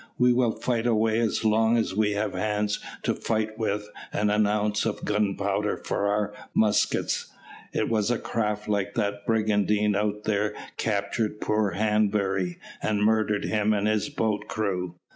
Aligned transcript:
"We 0.17 0.33
will 0.33 0.53
fight 0.53 0.87
away 0.87 1.19
as 1.19 1.45
long 1.45 1.77
as 1.77 1.93
we 1.95 2.13
have 2.13 2.33
hands 2.33 2.79
to 3.03 3.13
fight 3.13 3.59
with 3.59 3.87
and 4.11 4.31
an 4.31 4.47
ounce 4.47 4.83
of 4.83 5.05
gunpowder 5.05 5.77
for 5.85 6.07
our 6.07 6.33
muskets. 6.55 7.31
It 7.71 7.87
was 7.87 8.09
a 8.09 8.17
craft 8.17 8.67
like 8.67 8.95
that 8.95 9.27
brigantine 9.27 9.95
out 9.95 10.23
there 10.23 10.55
captured 10.77 11.39
poor 11.39 11.73
Hanbury, 11.73 12.57
and 12.81 13.03
murdered 13.03 13.45
him 13.45 13.73
and 13.73 13.87
his 13.87 14.09
boat's 14.09 14.45
crew. 14.47 14.95